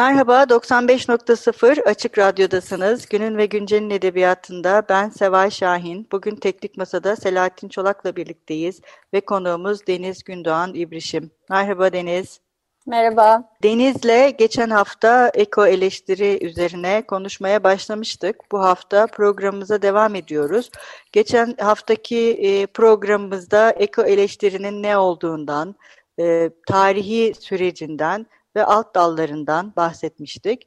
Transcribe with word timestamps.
Merhaba, 0.00 0.42
95.0 0.42 1.82
Açık 1.82 2.18
Radyo'dasınız. 2.18 3.08
Günün 3.08 3.36
ve 3.36 3.46
Güncel'in 3.46 3.90
edebiyatında 3.90 4.82
ben 4.88 5.08
Seval 5.08 5.50
Şahin. 5.50 6.08
Bugün 6.12 6.36
Teknik 6.36 6.76
Masa'da 6.76 7.16
Selahattin 7.16 7.68
Çolak'la 7.68 8.16
birlikteyiz 8.16 8.80
ve 9.14 9.20
konuğumuz 9.20 9.86
Deniz 9.86 10.24
Gündoğan 10.24 10.74
İbrişim. 10.74 11.30
Merhaba 11.50 11.92
Deniz. 11.92 12.40
Merhaba. 12.86 13.44
Deniz'le 13.62 14.38
geçen 14.38 14.70
hafta 14.70 15.30
eko 15.34 15.66
eleştiri 15.66 16.46
üzerine 16.46 17.02
konuşmaya 17.06 17.64
başlamıştık. 17.64 18.36
Bu 18.52 18.60
hafta 18.60 19.06
programımıza 19.06 19.82
devam 19.82 20.14
ediyoruz. 20.14 20.70
Geçen 21.12 21.54
haftaki 21.60 22.32
e, 22.32 22.66
programımızda 22.66 23.70
eko 23.70 24.02
eleştirinin 24.02 24.82
ne 24.82 24.96
olduğundan, 24.96 25.74
e, 26.18 26.50
tarihi 26.66 27.32
sürecinden 27.40 28.26
ve 28.56 28.64
alt 28.64 28.94
dallarından 28.94 29.72
bahsetmiştik. 29.76 30.66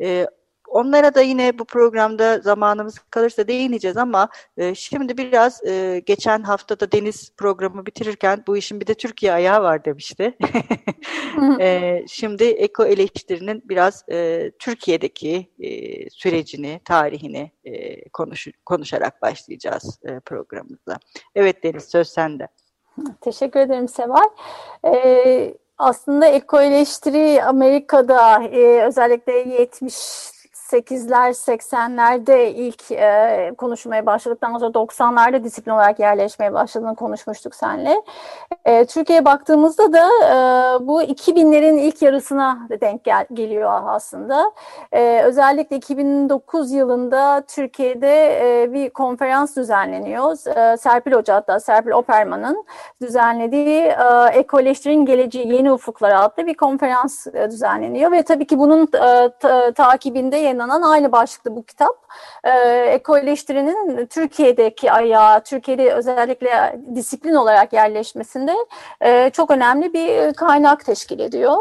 E, 0.00 0.26
onlara 0.68 1.14
da 1.14 1.20
yine 1.20 1.58
bu 1.58 1.64
programda 1.64 2.38
zamanımız 2.38 2.98
kalırsa 2.98 3.48
değineceğiz 3.48 3.96
ama 3.96 4.28
e, 4.56 4.74
şimdi 4.74 5.16
biraz 5.16 5.64
e, 5.66 6.02
geçen 6.06 6.42
haftada 6.42 6.92
Deniz 6.92 7.32
programı 7.36 7.86
bitirirken 7.86 8.44
bu 8.46 8.56
işin 8.56 8.80
bir 8.80 8.86
de 8.86 8.94
Türkiye 8.94 9.32
ayağı 9.32 9.62
var 9.62 9.84
demişti. 9.84 10.38
e, 11.60 12.00
şimdi 12.08 12.44
eko 12.44 12.84
eleştirinin 12.84 13.62
biraz 13.68 14.04
e, 14.10 14.50
Türkiye'deki 14.58 15.50
e, 15.58 16.10
sürecini, 16.10 16.80
tarihini 16.84 17.52
e, 17.64 18.08
konuş, 18.08 18.48
konuşarak 18.66 19.22
başlayacağız 19.22 20.00
e, 20.04 20.20
programımıza. 20.20 20.98
Evet 21.34 21.64
Deniz 21.64 21.84
söz 21.84 22.08
sende. 22.08 22.48
Teşekkür 23.20 23.60
ederim 23.60 23.88
Seval. 23.88 24.28
Ee, 24.86 25.54
aslında 25.78 26.26
eko 26.26 26.60
eleştiri 26.60 27.44
Amerika'da 27.44 28.42
e, 28.44 28.86
özellikle 28.86 29.32
70 29.32 30.33
8'ler 30.74 31.30
80'lerde 31.30 32.46
ilk 32.46 32.90
e, 32.90 33.52
konuşmaya 33.58 34.06
başladıktan 34.06 34.58
sonra 34.58 34.70
90'larda 34.70 35.44
disiplin 35.44 35.72
olarak 35.72 35.98
yerleşmeye 35.98 36.52
başladığını 36.52 36.94
konuşmuştuk 36.94 37.54
senle. 37.54 38.02
E, 38.64 38.84
Türkiye'ye 38.84 39.24
baktığımızda 39.24 39.92
da 39.92 40.06
e, 40.06 40.86
bu 40.86 41.02
2000'lerin 41.02 41.78
ilk 41.78 42.02
yarısına 42.02 42.68
denk 42.80 43.04
gel 43.04 43.26
geliyor 43.32 43.82
aslında. 43.86 44.52
E, 44.92 45.22
özellikle 45.22 45.76
2009 45.76 46.72
yılında 46.72 47.42
Türkiye'de 47.48 48.40
e, 48.62 48.72
bir 48.72 48.90
konferans 48.90 49.56
düzenleniyor. 49.56 50.56
E, 50.56 50.76
Serpil 50.76 51.12
Hoca 51.12 51.34
hatta 51.34 51.60
Serpil 51.60 51.90
Operman'ın 51.90 52.64
düzenlediği 53.02 53.80
e, 53.80 53.94
Ekoleştirin 54.32 55.06
Geleceği 55.06 55.52
Yeni 55.52 55.72
Ufuklar 55.72 56.24
adlı 56.24 56.46
bir 56.46 56.54
konferans 56.54 57.26
e, 57.26 57.50
düzenleniyor 57.50 58.12
ve 58.12 58.22
tabii 58.22 58.46
ki 58.46 58.58
bunun 58.58 58.82
e, 58.82 59.30
ta, 59.40 59.72
takibinde 59.72 60.36
yayınlanan 60.36 60.63
yayınlanan 60.64 60.90
aynı 60.90 61.12
başlıklı 61.12 61.56
bu 61.56 61.62
kitap 61.62 62.06
e, 62.44 62.50
ekoleştirinin 62.92 64.06
Türkiye'deki 64.06 64.92
ayağı, 64.92 65.44
Türkiye'de 65.44 65.94
özellikle 65.94 66.80
disiplin 66.94 67.34
olarak 67.34 67.72
yerleşmesinde 67.72 68.54
e, 69.00 69.30
çok 69.30 69.50
önemli 69.50 69.92
bir 69.92 70.34
kaynak 70.34 70.84
teşkil 70.84 71.18
ediyor. 71.18 71.56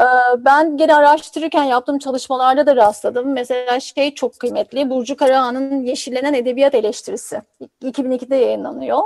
Ee, 0.00 0.04
ben 0.38 0.76
gene 0.76 0.94
araştırırken 0.94 1.64
yaptığım 1.64 1.98
çalışmalarda 1.98 2.66
da 2.66 2.76
rastladım. 2.76 3.32
Mesela 3.32 3.80
şey 3.80 4.14
çok 4.14 4.40
kıymetli, 4.40 4.90
Burcu 4.90 5.16
Karahan'ın 5.16 5.82
Yeşillenen 5.82 6.34
Edebiyat 6.34 6.74
Eleştirisi. 6.74 7.42
2002'de 7.82 8.36
yayınlanıyor. 8.36 9.00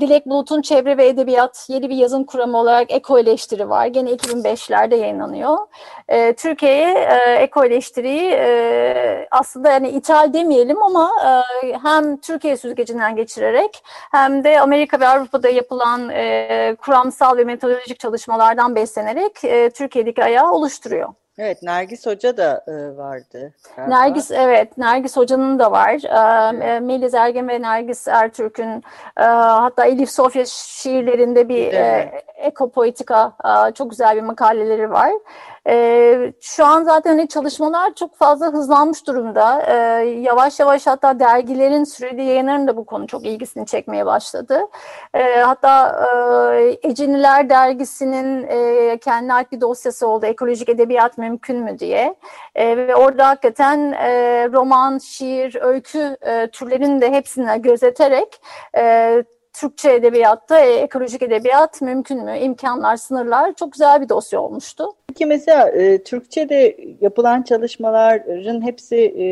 Dilek 0.00 0.26
Bulut'un 0.26 0.62
Çevre 0.62 0.96
ve 0.96 1.06
Edebiyat 1.08 1.66
yeni 1.68 1.90
bir 1.90 1.96
yazım 1.96 2.24
kuramı 2.24 2.58
olarak 2.58 2.92
Eko 2.92 3.18
Eleştiri 3.18 3.68
var. 3.68 3.86
Gene 3.86 4.10
2005'lerde 4.10 4.94
yayınlanıyor. 4.94 5.58
Ee, 6.08 6.32
Türkiye'ye 6.32 6.94
e, 6.98 7.34
Eko 7.42 7.64
Eleştiriyi 7.64 8.30
e, 8.30 9.28
aslında 9.30 9.70
yani 9.70 9.88
ithal 9.88 10.32
demeyelim 10.32 10.82
ama 10.82 11.10
e, 11.24 11.72
hem 11.82 12.16
Türkiye 12.16 12.56
süzgecinden 12.56 13.16
geçirerek 13.16 13.82
hem 14.10 14.44
de 14.44 14.60
Amerika 14.60 15.00
ve 15.00 15.08
Avrupa'da 15.08 15.48
yapılan 15.48 16.08
kuramsal 16.74 17.36
ve 17.36 17.44
metodolojik 17.44 18.00
çalışmalardan 18.00 18.74
beslenerek 18.74 19.34
Türkiye 19.74 19.87
Türkiye'deki 19.88 20.24
ayağı 20.24 20.52
oluşturuyor. 20.52 21.08
Evet, 21.38 21.62
Nergis 21.62 22.06
Hoca 22.06 22.36
da 22.36 22.64
e, 22.68 22.96
vardı. 22.96 23.54
Galiba. 23.76 23.98
Nergis, 23.98 24.30
evet, 24.30 24.78
Nergis 24.78 25.16
Hoca'nın 25.16 25.58
da 25.58 25.72
var. 25.72 25.94
E, 26.62 26.80
Melis 26.80 27.14
Ergen 27.14 27.48
ve 27.48 27.62
Nergis 27.62 28.08
Ertürk'ün 28.08 28.82
e, 29.16 29.22
hatta 29.24 29.84
Elif 29.84 30.10
Sofya 30.10 30.44
şiirlerinde 30.46 31.48
bir 31.48 31.66
evet. 31.66 32.14
e, 32.14 32.24
ekopoetika 32.36 33.32
e, 33.44 33.72
çok 33.74 33.90
güzel 33.90 34.16
bir 34.16 34.22
makaleleri 34.22 34.90
var. 34.90 35.12
E, 35.68 36.32
şu 36.40 36.64
an 36.64 36.82
zaten 36.82 37.10
hani 37.10 37.28
çalışmalar 37.28 37.94
çok 37.94 38.16
fazla 38.16 38.46
hızlanmış 38.46 39.06
durumda. 39.06 39.62
E, 39.62 39.74
yavaş 40.08 40.60
yavaş 40.60 40.86
hatta 40.86 41.20
dergilerin 41.20 41.84
süreli 41.84 42.22
yayınların 42.22 42.66
da 42.66 42.76
bu 42.76 42.86
konu 42.86 43.06
çok 43.06 43.26
ilgisini 43.26 43.66
çekmeye 43.66 44.06
başladı. 44.06 44.60
E, 45.14 45.40
hatta 45.40 46.00
e, 46.54 46.78
Eciniler 46.82 47.50
dergisinin 47.50 48.46
e, 48.48 48.98
kendine 48.98 49.34
ait 49.34 49.52
bir 49.52 49.60
dosyası 49.60 50.08
oldu. 50.08 50.26
Ekolojik 50.26 50.68
edebiyat 50.68 51.18
mümkün 51.18 51.56
mü 51.56 51.78
diye. 51.78 52.14
E, 52.54 52.76
ve 52.76 52.96
orada 52.96 53.28
hakikaten 53.28 53.92
e, 53.92 54.10
roman, 54.52 54.98
şiir, 54.98 55.58
öykü 55.60 56.16
e, 56.20 56.50
türlerini 56.50 57.00
de 57.00 57.12
hepsine 57.12 57.58
gözeterek 57.58 58.40
e, 58.76 59.24
Türkçe 59.52 59.92
edebiyatta 59.92 60.60
e, 60.60 60.74
ekolojik 60.74 61.22
edebiyat 61.22 61.82
mümkün 61.82 62.24
mü? 62.24 62.38
İmkanlar, 62.38 62.96
sınırlar 62.96 63.52
çok 63.52 63.72
güzel 63.72 64.00
bir 64.00 64.08
dosya 64.08 64.40
olmuştu. 64.40 64.97
Peki 65.08 65.26
mesela 65.26 65.68
e, 65.68 66.02
Türkçe'de 66.02 66.76
yapılan 67.00 67.42
çalışmaların 67.42 68.62
hepsi 68.62 68.96
e, 68.96 69.26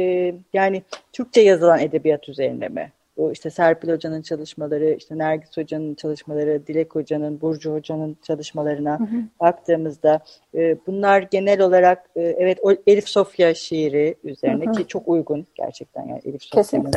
yani 0.52 0.82
Türkçe 1.12 1.40
yazılan 1.40 1.80
edebiyat 1.80 2.28
üzerine 2.28 2.68
mi? 2.68 2.92
O 3.16 3.32
işte 3.32 3.50
Serpil 3.50 3.88
Hoca'nın 3.88 4.22
çalışmaları, 4.22 4.94
işte 4.98 5.18
Nergis 5.18 5.56
Hoca'nın 5.56 5.94
çalışmaları, 5.94 6.66
Dilek 6.66 6.94
Hoca'nın, 6.94 7.40
Burcu 7.40 7.72
Hoca'nın 7.72 8.16
çalışmalarına 8.22 8.98
hı 8.98 9.04
hı. 9.04 9.22
baktığımızda 9.40 10.20
e, 10.54 10.76
bunlar 10.86 11.22
genel 11.22 11.60
olarak 11.60 12.10
e, 12.16 12.20
evet 12.20 12.58
o 12.62 12.72
Elif 12.86 13.08
Sofya 13.08 13.54
şiiri 13.54 14.14
üzerine 14.24 14.64
hı 14.64 14.70
hı. 14.70 14.72
ki 14.72 14.86
çok 14.86 15.08
uygun 15.08 15.46
gerçekten 15.54 16.06
yani 16.06 16.20
Elif 16.24 16.42
Sofya'nın 16.42 16.92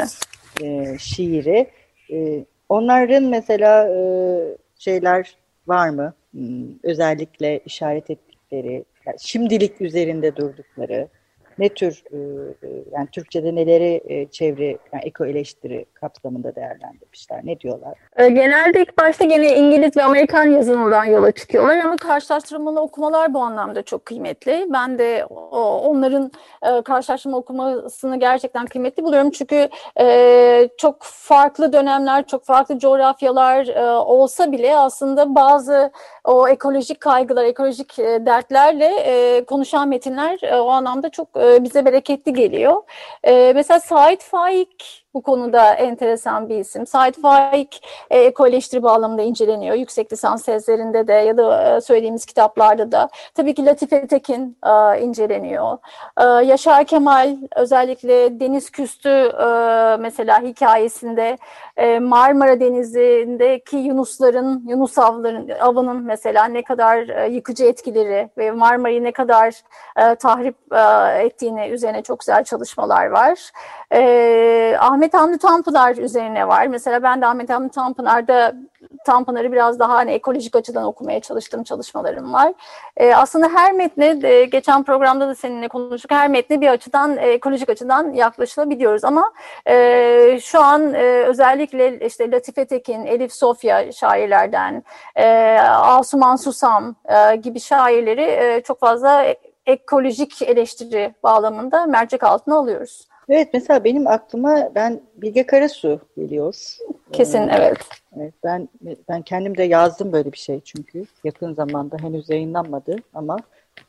e, 0.64 0.98
şiiri. 0.98 1.68
E, 2.12 2.46
Onların 2.70 3.24
mesela 3.24 3.90
e, 3.90 4.00
şeyler 4.80 5.36
var 5.68 5.90
mı? 5.90 6.14
Hmm, 6.32 6.68
özellikle 6.84 7.60
işaret 7.66 8.10
ettikleri, 8.52 8.86
yani 9.06 9.18
şimdilik 9.20 9.82
üzerinde 9.82 10.36
durdukları, 10.36 11.08
ne 11.60 11.70
tür 11.70 12.04
e, 12.12 12.18
e, 12.68 12.84
yani 12.92 13.08
Türkçe'de 13.12 13.56
neleri 13.56 14.02
e, 14.08 14.28
çevre 14.28 14.66
yani 14.66 15.04
eko 15.04 15.26
eleştiri 15.26 15.86
kapsamında 15.94 16.56
değerlendirmişler? 16.56 17.40
Ne 17.44 17.60
diyorlar? 17.60 17.98
Genelde 18.18 18.82
ilk 18.82 18.98
başta 18.98 19.26
gene 19.26 19.56
İngiliz 19.56 19.98
ve 19.98 20.04
Amerikan 20.04 20.44
yazımından 20.44 21.06
yola 21.06 21.32
çıkıyorlar 21.32 21.78
ama 21.78 21.98
karşılaştırmalı 21.98 22.82
okumalar 22.82 23.34
bu 23.34 23.40
anlamda 23.40 23.84
çok 23.84 24.06
kıymetli. 24.06 24.68
Ben 24.70 25.00
de 25.00 25.26
onların 25.26 26.32
karşılaştırma 26.84 27.38
okumasını 27.38 28.20
gerçekten 28.20 28.66
kıymetli 28.66 29.04
buluyorum. 29.04 29.32
Çünkü 29.32 29.70
çok 30.78 30.98
farklı 31.02 31.74
dönemler, 31.74 32.28
çok 32.28 32.46
farklı 32.46 32.80
coğrafyalar 32.80 33.68
olsa 34.06 34.52
bile 34.52 34.78
aslında 34.78 35.36
bazı 35.36 35.92
o 36.24 36.48
ekolojik 36.48 37.00
kaygılar, 37.00 37.46
ekolojik 37.46 37.98
dertlerle 37.98 39.46
konuşan 39.46 39.90
metinler 39.90 40.40
o 40.54 40.70
anlamda 40.70 41.10
çok 41.10 41.28
bize 41.64 41.86
bereketli 41.86 42.34
geliyor. 42.34 42.84
mesela 43.56 43.80
Sait 43.80 44.24
Faik 44.24 45.06
bu 45.14 45.22
konuda 45.22 45.74
enteresan 45.74 46.50
bir 46.50 46.58
isim. 46.58 46.88
Sait 46.88 47.22
Faik 47.22 47.88
e, 48.10 48.20
ekoeleştiri 48.20 48.84
bağlamında 48.84 49.22
inceleniyor. 49.22 49.76
Yüksek 49.76 50.14
lisans 50.14 50.44
tezlerinde 50.44 51.08
de 51.08 51.14
ya 51.14 51.38
da 51.38 51.76
e, 51.78 51.82
söylediğimiz 51.82 52.26
kitaplarda 52.26 52.92
da. 52.92 53.10
Tabii 53.36 53.54
ki 53.54 53.66
Latife 53.66 54.08
Tekin 54.08 54.58
e, 54.66 55.02
inceleniyor. 55.02 55.78
E, 56.18 56.24
Yaşar 56.46 56.86
Kemal 56.86 57.38
özellikle 57.56 58.40
Deniz 58.40 58.70
Küstü 58.70 59.10
mesela 60.00 60.42
hikayesinde 60.42 61.38
Marmara 62.00 62.60
Denizi'ndeki 62.60 63.78
Yunusların, 63.78 64.64
Yunus 64.68 64.98
avların, 64.98 65.50
avının 65.50 66.04
mesela 66.04 66.46
ne 66.46 66.64
kadar 66.64 67.28
yıkıcı 67.28 67.66
etkileri 67.66 68.30
ve 68.38 68.52
Marmara'yı 68.52 69.04
ne 69.04 69.12
kadar 69.12 69.62
tahrip 70.20 70.56
e, 70.74 71.24
ettiğini 71.24 71.68
üzerine 71.68 72.04
çok 72.04 72.20
güzel 72.20 72.44
çalışmalar 72.44 73.06
var. 73.06 73.52
E, 73.94 74.78
Ahmet 74.80 74.99
Hamdi 75.14 75.38
Tanpınar 75.38 75.96
üzerine 75.96 76.48
var. 76.48 76.68
Mesela 76.68 77.04
ben 77.04 77.22
de 77.22 77.26
Ahmet 77.26 77.50
Hamdi 77.50 77.70
Tanpınar'da 77.70 78.56
Tanpınar'ı 79.06 79.52
biraz 79.52 79.80
daha 79.80 79.94
hani 79.94 80.12
ekolojik 80.12 80.56
açıdan 80.56 80.86
okumaya 80.86 81.20
çalıştığım 81.20 81.64
çalışmalarım 81.64 82.34
var. 82.34 82.54
E, 82.98 83.16
aslında 83.16 83.50
her 83.50 83.74
metne, 83.74 84.20
e, 84.24 84.46
geçen 84.46 84.84
programda 84.84 85.28
da 85.28 85.36
seninle 85.36 85.68
konuştuk, 85.68 86.12
her 86.12 86.28
metne 86.28 86.62
bir 86.62 86.68
açıdan, 86.68 87.18
e, 87.18 87.22
ekolojik 87.22 87.70
açıdan 87.70 88.14
yaklaşılabiliyoruz. 88.14 89.04
Ama 89.04 89.34
e, 89.68 90.40
şu 90.42 90.64
an 90.64 90.94
e, 90.94 91.04
özellikle 91.04 92.06
işte 92.06 92.32
Latife 92.32 92.66
Tekin, 92.66 93.06
Elif 93.06 93.34
Sofya 93.34 93.92
şairlerden, 93.92 94.84
e, 95.16 95.58
Asuman 95.60 96.36
Susam 96.36 96.96
e, 97.06 97.36
gibi 97.36 97.60
şairleri 97.60 98.22
e, 98.22 98.62
çok 98.62 98.80
fazla 98.80 99.26
ekolojik 99.66 100.42
eleştiri 100.42 101.14
bağlamında 101.24 101.86
mercek 101.86 102.24
altına 102.24 102.56
alıyoruz. 102.56 103.09
Evet 103.30 103.50
mesela 103.54 103.84
benim 103.84 104.08
aklıma 104.08 104.72
ben 104.76 105.02
Bilge 105.16 105.46
Karasu 105.46 106.00
geliyor. 106.18 106.56
Kesin 107.12 107.48
ee, 107.48 107.52
evet. 107.58 107.78
Evet 108.18 108.34
ben 108.44 108.70
ben 109.10 109.22
kendim 109.22 109.58
de 109.58 109.64
yazdım 109.64 110.12
böyle 110.12 110.32
bir 110.32 110.38
şey 110.38 110.60
çünkü 110.60 111.06
yakın 111.24 111.54
zamanda 111.54 111.98
henüz 111.98 112.30
yayınlanmadı 112.30 112.96
ama 113.14 113.38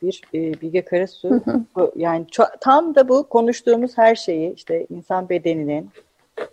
bir 0.01 0.21
e, 0.33 0.61
Bilge 0.61 0.81
Karasu 0.81 1.29
hı 1.29 1.51
hı. 1.51 1.61
Bu, 1.75 1.91
yani 1.95 2.25
tam 2.61 2.95
da 2.95 3.09
bu 3.09 3.29
konuştuğumuz 3.29 3.97
her 3.97 4.15
şeyi 4.15 4.53
işte 4.53 4.85
insan 4.89 5.29
bedeninin 5.29 5.89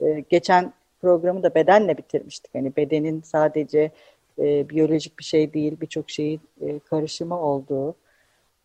e, 0.01 0.25
geçen 0.29 0.73
programı 1.01 1.43
da 1.43 1.55
bedenle 1.55 1.99
bitirmiştik. 1.99 2.55
Hani 2.55 2.77
bedenin 2.77 3.23
sadece 3.23 3.91
e, 4.39 4.69
biyolojik 4.69 5.19
bir 5.19 5.25
şey 5.25 5.53
değil 5.53 5.81
birçok 5.81 6.11
şeyin 6.11 6.41
e, 6.61 6.79
karışımı 6.79 7.41
olduğu 7.41 7.95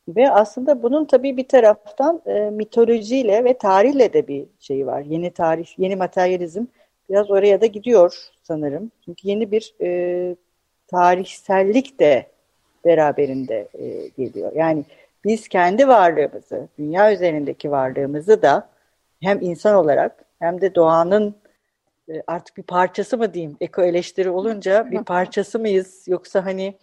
ve 0.08 0.32
aslında 0.32 0.84
bunun 0.84 1.06
tabii 1.06 1.38
bir 1.38 1.48
taraftan 1.48 2.22
e, 2.26 2.50
mitolojiyle 2.50 3.44
ve 3.44 3.58
tarihle 3.58 4.14
de 4.14 4.28
bir 4.28 4.46
şeyi 4.60 4.88
var. 4.88 5.02
Yeni 5.02 5.32
tarih, 5.32 5.80
yeni 5.80 5.96
materyalizm 5.96 6.66
biraz 7.10 7.32
oraya 7.32 7.62
da 7.62 7.66
gidiyor 7.66 8.30
sanırım. 8.44 8.92
Çünkü 9.06 9.28
yeni 9.28 9.52
bir 9.52 9.76
e, 9.82 10.36
tarihsellik 10.88 12.00
de 12.00 12.28
beraberinde 12.86 13.68
e, 13.74 14.08
geliyor. 14.08 14.52
Yani 14.56 14.86
biz 15.26 15.48
kendi 15.48 15.88
varlığımızı, 15.88 16.68
dünya 16.80 17.14
üzerindeki 17.14 17.72
varlığımızı 17.72 18.42
da 18.42 18.70
hem 19.22 19.42
insan 19.42 19.76
olarak 19.76 20.26
hem 20.40 20.62
de 20.62 20.76
doğanın 20.76 21.36
e, 22.10 22.14
artık 22.28 22.58
bir 22.58 22.64
parçası 22.64 23.18
mı 23.18 23.34
diyeyim, 23.34 23.58
eko 23.62 23.82
eleştiri 23.82 24.30
olunca 24.30 24.92
bir 24.92 25.04
parçası 25.04 25.60
mıyız 25.60 26.04
yoksa 26.08 26.46
hani 26.46 26.74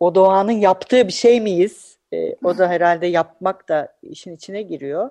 o 0.00 0.14
doğanın 0.14 0.52
yaptığı 0.52 1.08
bir 1.08 1.12
şey 1.12 1.40
miyiz? 1.40 1.93
E, 2.12 2.36
o 2.44 2.58
da 2.58 2.68
herhalde 2.68 3.06
yapmak 3.06 3.68
da 3.68 3.96
işin 4.02 4.36
içine 4.36 4.62
giriyor. 4.62 5.10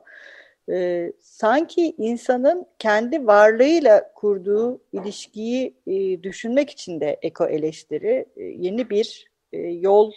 E, 0.69 1.11
sanki 1.19 1.95
insanın 1.97 2.65
kendi 2.79 3.27
varlığıyla 3.27 4.13
kurduğu 4.13 4.81
ilişkiyi 4.93 5.75
e, 5.87 6.23
düşünmek 6.23 6.69
için 6.69 7.01
de 7.01 7.19
eko 7.21 7.45
eleştiri 7.45 8.25
e, 8.35 8.43
yeni 8.43 8.89
bir 8.89 9.31
e, 9.53 9.57
yol 9.57 10.11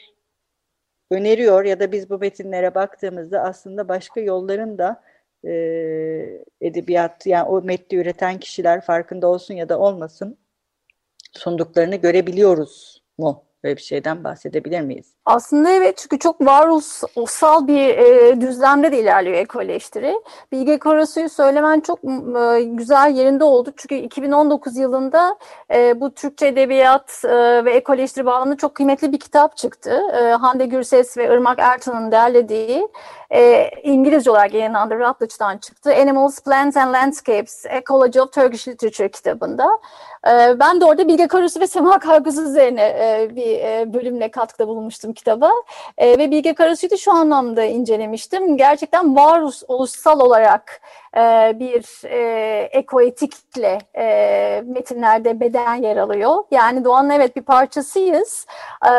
öneriyor 1.11 1.65
ya 1.65 1.81
da 1.81 1.93
biz 1.93 2.11
bu 2.11 2.19
metinlere 2.19 2.75
baktığımızda 2.75 3.41
aslında 3.41 3.89
başka 3.89 4.21
yolların 4.21 4.79
da 4.79 5.03
e, 5.45 5.53
edebiyat 6.61 7.27
yani 7.27 7.49
o 7.49 7.63
metni 7.63 7.99
üreten 7.99 8.39
kişiler 8.39 8.81
farkında 8.81 9.29
olsun 9.29 9.55
ya 9.55 9.69
da 9.69 9.79
olmasın 9.79 10.39
sunduklarını 11.33 11.97
görebiliyoruz 11.97 13.03
mu? 13.19 13.46
Böyle 13.67 13.77
bir 13.77 13.83
şeyden 13.83 14.25
bahsedebilir 14.25 14.81
miyiz? 14.81 15.07
Aslında 15.25 15.71
evet 15.71 15.97
çünkü 15.99 16.19
çok 16.19 16.41
varoluşsal 16.41 17.67
bir 17.67 17.89
e, 17.89 18.41
düzlemde 18.41 18.93
de 18.93 19.01
ilerliyor 19.01 19.37
ekoleştiri. 19.37 20.15
Bilge 20.53 20.79
Karasu'yu 20.79 21.29
söylemen 21.29 21.81
çok 21.81 21.99
e, 22.05 22.63
güzel 22.63 23.15
yerinde 23.17 23.45
oldu. 23.45 23.73
Çünkü 23.77 23.95
2019 23.95 24.77
yılında 24.77 25.39
e, 25.75 26.01
bu 26.01 26.15
Türkçe 26.15 26.47
edebiyat 26.47 27.23
e, 27.25 27.65
ve 27.65 27.73
ekoleştiri 27.73 28.27
bağlamında 28.27 28.57
çok 28.57 28.75
kıymetli 28.75 29.13
bir 29.13 29.21
kitap 29.21 29.57
çıktı. 29.57 30.01
E, 30.21 30.31
Hande 30.31 30.67
Gürses 30.67 31.19
ve 31.19 31.35
Irmak 31.35 31.59
Ertan'ın 31.59 32.13
derlediği 32.13 32.89
e, 33.31 33.71
İngilizce 33.83 34.31
olarak 34.31 34.55
yayınlandı. 34.55 34.99
Routledge'dan 34.99 35.59
çıktı. 35.59 35.95
Animals, 35.95 36.41
Plants 36.41 36.77
and 36.77 36.95
Landscapes, 36.95 37.65
Ecology 37.67 38.21
of 38.21 38.33
Turkish 38.33 38.69
Literature 38.69 39.09
kitabında. 39.09 39.69
E, 40.27 40.61
ben 40.61 40.81
de 40.81 40.85
orada 40.85 41.09
Bilge 41.09 41.27
Karasu 41.27 41.61
ve 41.61 41.67
Sema 41.67 41.99
Kargız 41.99 42.39
üzerine 42.39 42.83
e, 42.83 43.37
bir 43.37 43.56
e, 43.57 43.93
bölümle 43.93 44.31
katkıda 44.31 44.69
bulunmuştum 44.69 45.13
kitaba. 45.13 45.51
E, 45.99 46.19
ve 46.19 46.31
Bilge 46.31 46.55
Karasu'yu 46.55 46.91
da 46.91 46.97
şu 46.97 47.13
anlamda 47.13 47.65
incelemiştim. 47.65 48.57
Gerçekten 48.57 49.17
varoluşsal 49.17 50.21
olarak 50.21 50.81
bir 51.61 52.05
e, 52.05 52.61
ekoetikle 52.63 53.79
e, 53.97 54.63
metinlerde 54.67 55.41
beden 55.41 55.75
yer 55.75 55.97
alıyor. 55.97 56.37
Yani 56.51 56.85
doğanın 56.85 57.11
evet 57.11 57.37
bir 57.37 57.43
parçasıyız 57.43 58.47
e, 58.87 58.91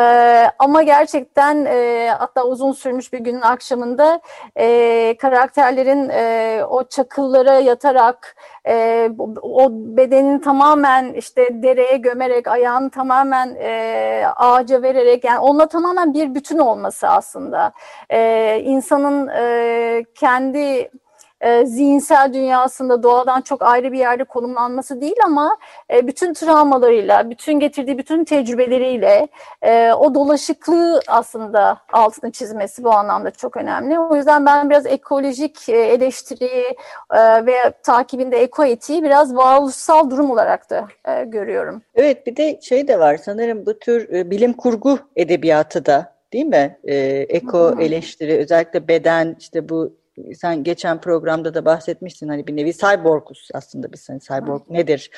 ama 0.58 0.82
gerçekten 0.82 1.64
e, 1.64 2.08
hatta 2.18 2.44
uzun 2.44 2.72
sürmüş 2.72 3.12
bir 3.12 3.18
günün 3.18 3.40
akşamında 3.40 4.20
e, 4.56 5.16
karakterlerin 5.16 6.08
e, 6.08 6.64
o 6.70 6.84
çakıllara 6.84 7.54
yatarak 7.54 8.36
e, 8.68 9.08
o 9.42 9.68
bedenin 9.72 10.38
tamamen 10.38 11.12
işte 11.12 11.62
dereye 11.62 11.96
gömerek 11.96 12.48
ayağını 12.48 12.90
tamamen 12.90 13.56
e, 13.60 14.24
ağaca 14.36 14.82
vererek 14.82 15.24
yani 15.24 15.38
onunla 15.38 15.66
tamamen 15.66 16.14
bir 16.14 16.34
bütün 16.34 16.58
olması 16.58 17.08
aslında 17.08 17.72
e, 18.10 18.60
insanın 18.64 19.28
e, 19.28 20.04
kendi 20.14 20.90
e, 21.40 21.66
zihinsel 21.66 22.32
dünyasında 22.34 23.02
doğadan 23.02 23.40
çok 23.40 23.62
ayrı 23.62 23.92
bir 23.92 23.98
yerde 23.98 24.24
konumlanması 24.24 25.00
değil 25.00 25.16
ama 25.24 25.58
e, 25.92 26.06
bütün 26.06 26.34
travmalarıyla, 26.34 27.30
bütün 27.30 27.60
getirdiği 27.60 27.98
bütün 27.98 28.24
tecrübeleriyle 28.24 29.28
e, 29.62 29.92
o 29.92 30.14
dolaşıklığı 30.14 31.00
aslında 31.06 31.78
altını 31.92 32.30
çizmesi 32.32 32.84
bu 32.84 32.90
anlamda 32.90 33.30
çok 33.30 33.56
önemli. 33.56 33.98
O 33.98 34.16
yüzden 34.16 34.46
ben 34.46 34.70
biraz 34.70 34.86
ekolojik 34.86 35.68
e, 35.68 35.76
eleştiriyi 35.76 36.76
e, 37.14 37.46
ve 37.46 37.56
takibinde 37.82 38.36
ekoetiği 38.36 39.02
biraz 39.02 39.36
varoluşsal 39.36 40.10
durum 40.10 40.30
olarak 40.30 40.70
da 40.70 40.88
e, 41.04 41.24
görüyorum. 41.24 41.82
Evet 41.94 42.26
bir 42.26 42.36
de 42.36 42.60
şey 42.60 42.88
de 42.88 42.98
var 43.00 43.16
sanırım 43.16 43.66
bu 43.66 43.78
tür 43.78 44.12
e, 44.12 44.30
bilim 44.30 44.52
kurgu 44.52 44.98
edebiyatı 45.16 45.86
da 45.86 46.18
değil 46.32 46.46
mi? 46.46 46.78
E, 46.84 46.96
eko 47.28 47.74
eleştiri 47.80 48.38
özellikle 48.38 48.88
beden 48.88 49.36
işte 49.38 49.68
bu 49.68 49.92
sen 50.34 50.64
geçen 50.64 51.00
programda 51.00 51.54
da 51.54 51.64
bahsetmiştin 51.64 52.28
hani 52.28 52.46
bir 52.46 52.56
nevi 52.56 52.72
cyborguz 52.72 53.48
aslında 53.54 53.92
biz 53.92 54.08
hani 54.08 54.20
cyborg 54.20 54.62
nedir 54.70 55.10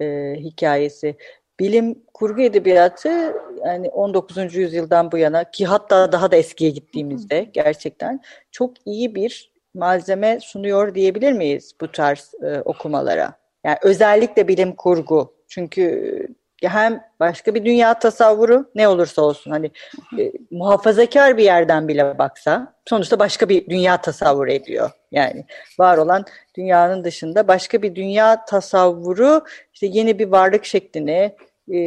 e, 0.00 0.34
hikayesi. 0.38 1.16
Bilim 1.60 2.02
kurgu 2.14 2.42
edebiyatı 2.42 3.34
yani 3.64 3.88
19. 3.88 4.54
yüzyıldan 4.54 5.12
bu 5.12 5.18
yana 5.18 5.50
ki 5.50 5.66
hatta 5.66 6.12
daha 6.12 6.30
da 6.30 6.36
eskiye 6.36 6.70
gittiğimizde 6.70 7.50
gerçekten 7.52 8.20
çok 8.50 8.86
iyi 8.86 9.14
bir 9.14 9.52
malzeme 9.74 10.40
sunuyor 10.40 10.94
diyebilir 10.94 11.32
miyiz 11.32 11.72
bu 11.80 11.92
tarz 11.92 12.34
e, 12.42 12.60
okumalara? 12.60 13.32
Yani 13.64 13.76
özellikle 13.82 14.48
bilim 14.48 14.72
kurgu 14.72 15.34
çünkü 15.48 16.28
hem 16.62 17.00
başka 17.20 17.54
bir 17.54 17.64
dünya 17.64 17.98
tasavvuru 17.98 18.70
ne 18.74 18.88
olursa 18.88 19.22
olsun 19.22 19.50
hani 19.50 19.70
e, 20.18 20.32
muhafazakar 20.50 21.36
bir 21.36 21.44
yerden 21.44 21.88
bile 21.88 22.18
baksa 22.18 22.74
sonuçta 22.88 23.18
başka 23.18 23.48
bir 23.48 23.70
dünya 23.70 24.00
tasavvuru 24.00 24.52
ediyor. 24.52 24.90
Yani 25.10 25.44
var 25.78 25.98
olan 25.98 26.24
dünyanın 26.56 27.04
dışında 27.04 27.48
başka 27.48 27.82
bir 27.82 27.94
dünya 27.94 28.44
tasavvuru 28.44 29.44
işte 29.72 29.86
yeni 29.86 30.18
bir 30.18 30.28
varlık 30.28 30.64
şeklini 30.64 31.36
e, 31.72 31.78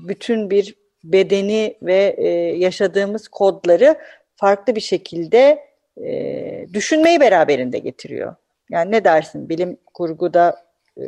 bütün 0.00 0.50
bir 0.50 0.74
bedeni 1.04 1.76
ve 1.82 2.14
e, 2.18 2.28
yaşadığımız 2.58 3.28
kodları 3.28 3.98
farklı 4.36 4.74
bir 4.74 4.80
şekilde 4.80 5.64
e, 6.04 6.66
düşünmeyi 6.72 7.20
beraberinde 7.20 7.78
getiriyor. 7.78 8.34
Yani 8.70 8.92
ne 8.92 9.04
dersin 9.04 9.48
bilim 9.48 9.76
kurguda 9.94 10.64
e, 10.98 11.02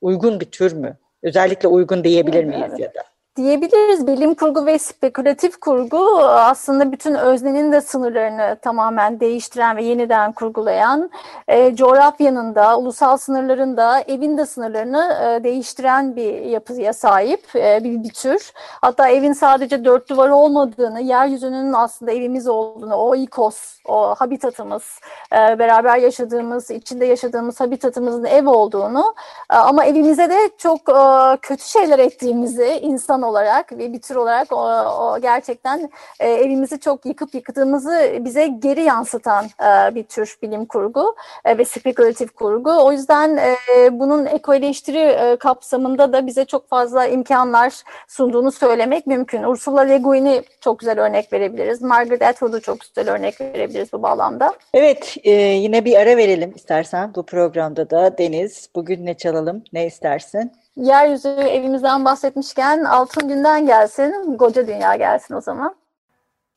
uygun 0.00 0.40
bir 0.40 0.50
tür 0.50 0.72
mü? 0.72 0.96
Özellikle 1.22 1.68
uygun 1.68 2.04
diyebilir 2.04 2.44
miyiz 2.44 2.66
evet. 2.68 2.80
ya 2.80 2.94
da? 2.94 3.09
Diyebiliriz. 3.36 4.06
Bilim 4.06 4.34
kurgu 4.34 4.66
ve 4.66 4.78
spekülatif 4.78 5.60
kurgu 5.60 6.22
aslında 6.24 6.92
bütün 6.92 7.14
öznenin 7.14 7.72
de 7.72 7.80
sınırlarını 7.80 8.56
tamamen 8.62 9.20
değiştiren 9.20 9.76
ve 9.76 9.84
yeniden 9.84 10.32
kurgulayan, 10.32 11.10
e, 11.48 11.76
coğrafyanın 11.76 12.54
da, 12.54 12.78
ulusal 12.78 13.16
sınırların 13.16 13.76
da, 13.76 14.00
evin 14.00 14.38
de 14.38 14.46
sınırlarını 14.46 15.18
e, 15.24 15.44
değiştiren 15.44 16.16
bir 16.16 16.34
yapıya 16.34 16.92
sahip 16.92 17.56
e, 17.56 17.84
bir, 17.84 18.02
bir 18.02 18.12
tür. 18.12 18.52
Hatta 18.56 19.08
evin 19.08 19.32
sadece 19.32 19.84
dört 19.84 20.10
duvar 20.10 20.28
olmadığını, 20.28 21.00
yeryüzünün 21.00 21.72
aslında 21.72 22.12
evimiz 22.12 22.48
olduğunu, 22.48 22.94
o 22.94 23.14
ikos, 23.14 23.78
o 23.88 24.14
habitatımız, 24.14 25.00
e, 25.32 25.58
beraber 25.58 25.96
yaşadığımız, 25.98 26.70
içinde 26.70 27.06
yaşadığımız 27.06 27.60
habitatımızın 27.60 28.24
ev 28.24 28.48
olduğunu 28.48 29.14
e, 29.52 29.56
ama 29.56 29.84
evimize 29.84 30.30
de 30.30 30.50
çok 30.58 30.80
e, 30.88 31.36
kötü 31.42 31.64
şeyler 31.64 31.98
ettiğimizi 31.98 32.78
insan 32.82 33.19
olarak 33.22 33.72
ve 33.72 33.92
bir 33.92 34.00
tür 34.00 34.16
olarak 34.16 34.52
o, 34.52 34.56
o 34.56 35.20
gerçekten 35.20 35.90
e, 36.20 36.28
evimizi 36.28 36.80
çok 36.80 37.06
yıkıp 37.06 37.34
yıktığımızı 37.34 38.18
bize 38.20 38.46
geri 38.46 38.82
yansıtan 38.82 39.44
e, 39.44 39.94
bir 39.94 40.02
tür 40.02 40.38
bilim 40.42 40.66
kurgu 40.66 41.16
e, 41.44 41.58
ve 41.58 41.64
spekülatif 41.64 42.34
kurgu. 42.34 42.70
O 42.70 42.92
yüzden 42.92 43.36
e, 43.36 43.54
bunun 43.98 44.26
ekoeleştiri 44.26 44.98
e, 44.98 45.36
kapsamında 45.36 46.12
da 46.12 46.26
bize 46.26 46.44
çok 46.44 46.68
fazla 46.68 47.06
imkanlar 47.06 47.82
sunduğunu 48.08 48.52
söylemek 48.52 49.06
mümkün. 49.06 49.42
Ursula 49.42 49.80
Le 49.80 49.98
Guin'i 49.98 50.42
çok 50.60 50.78
güzel 50.78 51.00
örnek 51.00 51.32
verebiliriz. 51.32 51.82
Margaret 51.82 52.22
Atwood'u 52.22 52.60
çok 52.60 52.80
güzel 52.80 53.14
örnek 53.14 53.40
verebiliriz 53.40 53.92
bu 53.92 54.02
bağlamda. 54.02 54.54
Evet, 54.74 55.16
e, 55.24 55.30
yine 55.32 55.84
bir 55.84 55.96
ara 55.96 56.16
verelim 56.16 56.52
istersen 56.56 57.14
bu 57.14 57.26
programda 57.26 57.90
da. 57.90 58.18
Deniz, 58.18 58.68
bugün 58.74 59.06
ne 59.06 59.14
çalalım, 59.14 59.64
ne 59.72 59.86
istersin? 59.86 60.52
Yeryüzü 60.76 61.28
evimizden 61.28 62.04
bahsetmişken 62.04 62.84
Altın 62.84 63.28
Günden 63.28 63.66
gelsin, 63.66 64.36
Koca 64.36 64.66
Dünya 64.66 64.96
gelsin 64.96 65.34
o 65.34 65.40
zaman. 65.40 65.76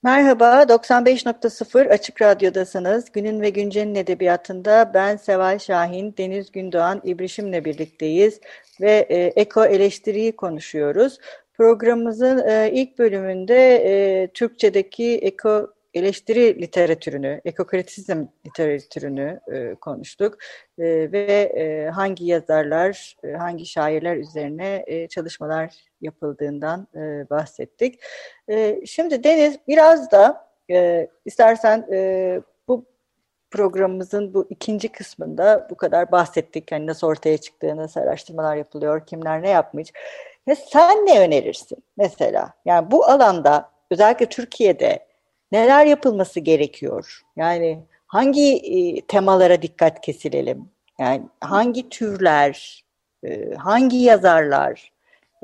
Merhaba, 0.03 0.63
95.0 0.63 1.89
Açık 1.89 2.21
Radyo'dasınız. 2.21 3.11
Günün 3.11 3.41
ve 3.41 3.49
Güncel'in 3.49 3.95
edebiyatında 3.95 4.91
ben 4.93 5.17
Seval 5.17 5.59
Şahin, 5.59 6.15
Deniz 6.17 6.51
Gündoğan, 6.51 7.01
İbrişim'le 7.03 7.65
birlikteyiz 7.65 8.39
ve 8.81 8.91
e, 9.09 9.17
eko 9.41 9.65
eleştiriyi 9.65 10.35
konuşuyoruz. 10.35 11.17
Programımızın 11.53 12.47
e, 12.47 12.71
ilk 12.71 12.99
bölümünde 12.99 13.75
e, 13.75 14.27
Türkçedeki 14.27 15.17
eko 15.17 15.72
eleştiri 15.93 16.61
literatürünü, 16.61 17.41
ekokritizm 17.45 18.25
literatürünü 18.45 19.39
e, 19.51 19.75
konuştuk 19.75 20.37
e, 20.79 21.11
ve 21.11 21.51
e, 21.55 21.89
hangi 21.89 22.25
yazarlar, 22.25 23.15
e, 23.23 23.31
hangi 23.31 23.65
şairler 23.65 24.15
üzerine 24.15 24.83
e, 24.87 25.07
çalışmalar 25.07 25.75
yapıldığından 26.01 26.87
e, 26.95 27.29
bahsettik. 27.29 27.99
E, 28.49 28.85
şimdi 28.85 29.23
Deniz 29.23 29.59
biraz 29.67 30.11
da 30.11 30.47
e, 30.71 31.07
istersen 31.25 31.87
e, 31.91 32.41
bu 32.67 32.85
programımızın 33.51 34.33
bu 34.33 34.47
ikinci 34.49 34.89
kısmında 34.89 35.67
bu 35.69 35.75
kadar 35.75 36.11
bahsettik. 36.11 36.71
Yani 36.71 36.87
nasıl 36.87 37.07
ortaya 37.07 37.37
çıktığı, 37.37 37.77
nasıl 37.77 37.99
araştırmalar 37.99 38.55
yapılıyor, 38.55 39.05
kimler 39.05 39.41
ne 39.41 39.49
yapmış. 39.49 39.91
Ya 40.47 40.55
sen 40.55 41.05
ne 41.05 41.19
önerirsin 41.19 41.83
mesela? 41.97 42.53
Yani 42.65 42.91
bu 42.91 43.05
alanda 43.05 43.69
özellikle 43.91 44.25
Türkiye'de 44.25 45.12
neler 45.53 45.85
yapılması 45.85 46.39
gerekiyor? 46.39 47.21
Yani 47.35 47.79
hangi 48.07 48.55
e, 48.55 49.01
temalara 49.01 49.61
dikkat 49.61 50.01
kesilelim? 50.01 50.69
Yani 50.99 51.21
hangi 51.41 51.89
türler, 51.89 52.83
e, 53.25 53.53
hangi 53.53 53.97
yazarlar? 53.97 54.91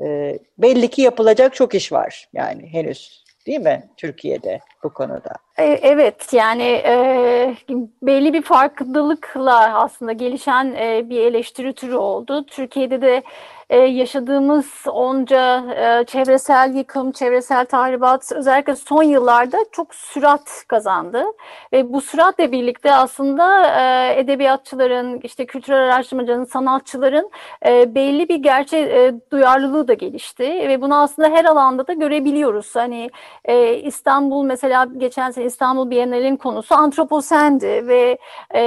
E, 0.04 0.38
belli 0.58 0.88
ki 0.88 1.02
yapılacak 1.02 1.54
çok 1.54 1.74
iş 1.74 1.92
var 1.92 2.28
yani 2.32 2.66
henüz 2.72 3.24
değil 3.46 3.60
mi 3.60 3.90
Türkiye'de 3.96 4.60
bu 4.84 4.92
konuda? 4.92 5.32
E, 5.60 5.64
evet 5.82 6.32
yani 6.32 6.62
e, 6.62 7.56
belli 8.02 8.32
bir 8.32 8.42
farkındalıkla 8.42 9.74
aslında 9.74 10.12
gelişen 10.12 10.74
e, 10.74 11.10
bir 11.10 11.20
eleştiri 11.20 11.72
türü 11.72 11.94
oldu. 11.94 12.46
Türkiye'de 12.46 13.02
de 13.02 13.22
e, 13.70 13.78
yaşadığımız 13.78 14.66
onca 14.86 15.64
e, 15.74 16.04
çevresel 16.04 16.74
yıkım, 16.74 17.12
çevresel 17.12 17.66
tahribat 17.66 18.32
özellikle 18.32 18.76
son 18.76 19.02
yıllarda 19.02 19.58
çok 19.72 19.94
sürat 19.94 20.64
kazandı. 20.68 21.24
Ve 21.72 21.92
bu 21.92 22.00
süratle 22.00 22.52
birlikte 22.52 22.94
aslında 22.94 23.66
e, 23.80 24.14
edebiyatçıların, 24.20 25.20
işte 25.22 25.46
kültürel 25.46 25.84
araştırmacıların, 25.84 26.44
sanatçıların 26.44 27.30
e, 27.66 27.94
belli 27.94 28.28
bir 28.28 28.36
gerçek 28.36 28.88
e, 28.88 29.14
duyarlılığı 29.32 29.88
da 29.88 29.94
gelişti. 29.94 30.44
Ve 30.44 30.80
bunu 30.80 31.00
aslında 31.00 31.28
her 31.28 31.44
alanda 31.44 31.86
da 31.86 31.92
görebiliyoruz. 31.92 32.76
Hani 32.76 33.10
e, 33.44 33.74
İstanbul 33.74 34.44
mesela 34.44 34.86
geçen 34.96 35.30
sene 35.30 35.44
İstanbul 35.50 35.90
Bienalinin 35.90 36.36
konusu 36.36 36.74
antroposendi 36.74 37.66
ve 37.66 38.18
e, 38.50 38.62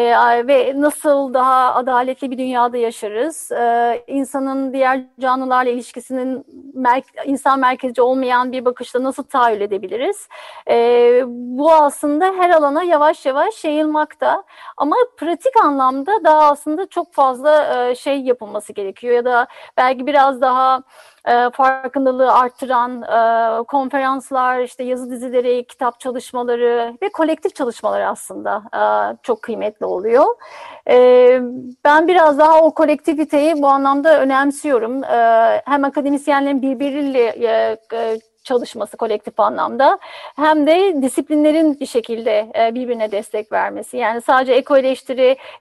ve 0.47 0.73
nasıl 0.75 1.33
daha 1.33 1.75
adaletli 1.75 2.31
bir 2.31 2.37
dünyada 2.37 2.77
yaşarız? 2.77 3.51
E, 3.51 4.03
insanın 4.07 4.73
diğer 4.73 5.01
canlılarla 5.19 5.71
ilişkisinin 5.71 6.45
mer 6.73 7.03
insan 7.25 7.59
merkezci 7.59 8.01
olmayan 8.01 8.51
bir 8.51 8.65
bakışla 8.65 9.03
nasıl 9.03 9.23
tahayyül 9.23 9.61
edebiliriz? 9.61 10.27
E, 10.69 10.75
bu 11.27 11.73
aslında 11.73 12.25
her 12.25 12.49
alana 12.49 12.83
yavaş 12.83 13.25
yavaş 13.25 13.63
yayılmakta. 13.65 14.43
Ama 14.77 14.95
pratik 15.17 15.65
anlamda 15.65 16.23
daha 16.23 16.51
aslında 16.51 16.85
çok 16.85 17.13
fazla 17.13 17.89
e, 17.89 17.95
şey 17.95 18.21
yapılması 18.21 18.73
gerekiyor 18.73 19.15
ya 19.15 19.25
da 19.25 19.47
belki 19.77 20.07
biraz 20.07 20.41
daha 20.41 20.83
e, 21.27 21.49
farkındalığı 21.53 22.33
arttıran 22.33 23.01
e, 23.01 23.63
konferanslar, 23.63 24.59
işte 24.59 24.83
yazı 24.83 25.11
dizileri, 25.11 25.67
kitap 25.67 25.99
çalışmaları 25.99 26.97
ve 27.01 27.09
kolektif 27.09 27.55
çalışmalar 27.55 28.01
aslında 28.01 28.63
e, 28.73 28.81
çok 29.23 29.41
kıymetli 29.41 29.85
oluyor. 29.85 30.25
E, 30.89 30.95
ben 31.85 32.07
biraz 32.07 32.39
daha 32.39 32.61
o 32.61 32.73
kolektiviteyi 32.73 33.61
bu 33.61 33.67
anlamda 33.67 34.21
önemsiyorum. 34.21 35.03
E, 35.03 35.61
hem 35.65 35.83
akademisyenlerin 35.83 36.61
birbiriyle 36.61 37.23
e, 37.23 37.77
e, 37.93 38.19
çalışması 38.43 38.97
kolektif 38.97 39.39
anlamda 39.39 39.99
hem 40.35 40.67
de 40.67 41.01
disiplinlerin 41.01 41.79
bir 41.79 41.85
şekilde 41.85 42.51
e, 42.59 42.75
birbirine 42.75 43.11
destek 43.11 43.51
vermesi. 43.51 43.97
Yani 43.97 44.21
sadece 44.21 44.53
eko 44.53 44.77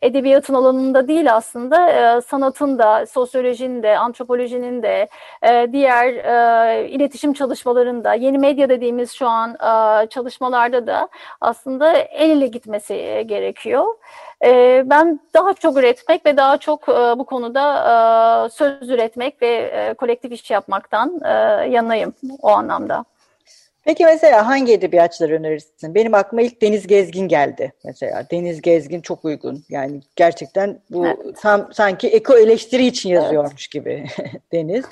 edebiyatın 0.02 0.54
alanında 0.54 1.08
değil 1.08 1.34
aslında 1.34 1.90
e, 1.90 2.20
sanatın 2.20 2.78
da, 2.78 3.06
sosyolojinin 3.06 3.82
de, 3.82 3.98
antropolojinin 3.98 4.82
de, 4.82 5.08
e, 5.42 5.68
diğer 5.72 6.12
iletişim 6.84 7.32
çalışmalarında, 7.32 8.14
yeni 8.14 8.38
medya 8.38 8.68
dediğimiz 8.68 9.12
şu 9.12 9.28
an 9.28 9.56
çalışmalarda 10.06 10.86
da 10.86 11.08
aslında 11.40 11.92
el 11.92 12.30
ele 12.30 12.46
gitmesi 12.46 13.24
gerekiyor. 13.26 13.94
Ben 14.84 15.20
daha 15.34 15.54
çok 15.54 15.76
üretmek 15.76 16.26
ve 16.26 16.36
daha 16.36 16.58
çok 16.58 16.88
bu 17.18 17.24
konuda 17.24 18.48
söz 18.52 18.90
üretmek 18.90 19.42
ve 19.42 19.94
kolektif 19.98 20.32
iş 20.32 20.50
yapmaktan 20.50 21.20
yanayım 21.70 22.14
o 22.42 22.48
anlamda. 22.48 23.04
Peki 23.84 24.04
mesela 24.04 24.46
hangi 24.46 24.72
edebiyatçıları 24.72 25.34
önerirsin? 25.34 25.94
Benim 25.94 26.14
aklıma 26.14 26.42
ilk 26.42 26.62
Deniz 26.62 26.86
Gezgin 26.86 27.28
geldi 27.28 27.72
mesela. 27.84 28.26
Deniz 28.30 28.62
Gezgin 28.62 29.00
çok 29.00 29.24
uygun. 29.24 29.64
Yani 29.68 30.00
gerçekten 30.16 30.80
bu 30.90 31.06
evet. 31.06 31.18
tam, 31.40 31.72
sanki 31.72 32.08
eko 32.08 32.38
eleştiri 32.38 32.86
için 32.86 33.10
yazıyormuş 33.10 33.52
evet. 33.52 33.70
gibi 33.72 34.06
Deniz. 34.52 34.84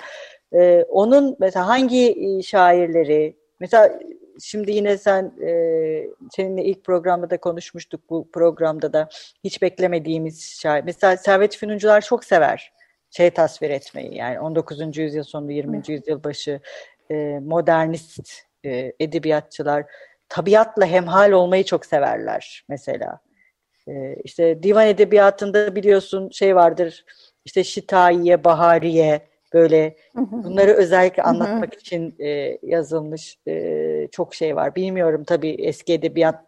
Ee, 0.53 0.85
onun 0.89 1.37
mesela 1.41 1.67
hangi 1.67 2.41
şairleri 2.45 3.37
mesela 3.61 3.99
şimdi 4.43 4.73
yine 4.73 4.99
sen 4.99 5.33
e, 5.43 6.07
seninle 6.37 6.65
ilk 6.65 6.85
programda 6.85 7.31
da 7.31 7.41
konuşmuştuk 7.41 8.11
bu 8.11 8.31
programda 8.33 8.93
da 8.93 9.09
hiç 9.45 9.63
beklemediğimiz 9.63 10.59
şair. 10.63 10.85
Mesela 10.85 11.17
Servet 11.17 11.57
Fünuncular 11.57 12.01
çok 12.01 12.25
sever 12.25 12.73
şey 13.11 13.31
tasvir 13.31 13.71
etmeyi 13.71 14.17
yani 14.17 14.41
19. 14.41 14.99
yüzyıl 14.99 15.23
sonu 15.23 15.53
20. 15.53 15.83
yüzyıl 15.89 16.25
başı 16.25 16.61
e, 17.11 17.39
modernist 17.43 18.43
e, 18.65 18.93
edebiyatçılar 19.01 19.85
tabiatla 20.29 20.87
hemhal 20.87 21.33
olmayı 21.33 21.65
çok 21.65 21.87
severler 21.87 22.65
mesela. 22.69 23.21
E, 23.89 24.15
işte 24.25 24.63
divan 24.63 24.87
edebiyatında 24.87 25.77
biliyorsun 25.77 26.31
şey 26.31 26.57
vardır 26.57 27.05
işte 27.45 27.65
Şitayiye, 27.65 28.45
Bahariye 28.45 29.30
böyle 29.53 29.97
bunları 30.17 30.73
özellikle 30.73 31.23
anlatmak 31.23 31.75
için 31.75 32.15
e, 32.19 32.59
yazılmış 32.63 33.39
e, 33.49 34.09
çok 34.13 34.35
şey 34.35 34.57
var. 34.57 34.75
Bilmiyorum 34.75 35.25
tabii 35.25 35.51
eski 35.51 35.93
edebiyat 35.93 36.45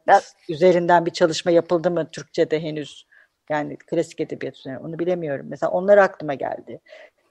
üzerinden 0.48 1.06
bir 1.06 1.10
çalışma 1.10 1.50
yapıldı 1.50 1.90
mı 1.90 2.08
Türkçe'de 2.12 2.60
henüz. 2.60 3.06
Yani 3.50 3.76
klasik 3.76 4.20
edebiyat 4.20 4.56
üzerine 4.56 4.78
onu 4.78 4.98
bilemiyorum. 4.98 5.46
Mesela 5.48 5.70
onlar 5.70 5.98
aklıma 5.98 6.34
geldi. 6.34 6.80